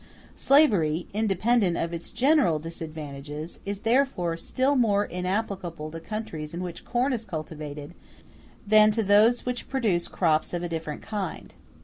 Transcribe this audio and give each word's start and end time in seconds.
Slavery, 0.33 1.05
independently 1.13 1.79
of 1.79 1.93
its 1.93 2.09
general 2.09 2.57
disadvantages, 2.57 3.59
is 3.67 3.81
therefore 3.81 4.35
still 4.35 4.75
more 4.75 5.05
inapplicable 5.05 5.91
to 5.91 5.99
countries 5.99 6.55
in 6.55 6.63
which 6.63 6.83
corn 6.85 7.13
is 7.13 7.23
cultivated 7.23 7.93
than 8.65 8.89
to 8.93 9.03
those 9.03 9.45
which 9.45 9.69
produce 9.69 10.07
crops 10.07 10.55
of 10.55 10.63
a 10.63 10.69
different 10.69 11.03
kind. 11.03 11.53